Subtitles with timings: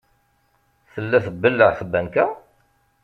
[0.93, 2.25] Tella tbelleɛ tbanka?